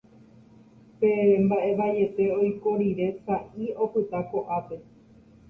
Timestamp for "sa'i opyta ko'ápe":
3.27-4.75